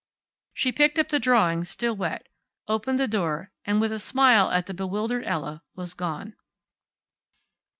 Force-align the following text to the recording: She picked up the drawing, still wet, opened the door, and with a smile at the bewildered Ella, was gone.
She 0.55 0.71
picked 0.71 0.97
up 0.97 1.09
the 1.09 1.19
drawing, 1.19 1.63
still 1.63 1.95
wet, 1.95 2.27
opened 2.67 2.97
the 2.97 3.07
door, 3.07 3.51
and 3.65 3.79
with 3.79 3.91
a 3.91 3.99
smile 3.99 4.49
at 4.49 4.65
the 4.65 4.73
bewildered 4.73 5.25
Ella, 5.25 5.61
was 5.75 5.93
gone. 5.93 6.35